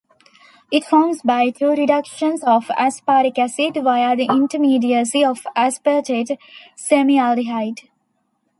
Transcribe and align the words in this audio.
It 0.71 0.83
forms 0.83 1.21
by 1.21 1.51
two 1.51 1.69
reductions 1.73 2.43
of 2.43 2.65
aspartic 2.75 3.37
acid 3.37 3.75
via 3.83 4.15
the 4.15 4.25
intermediacy 4.25 5.23
of 5.23 5.43
aspartate 5.55 6.39
semialdehyde. 6.75 7.87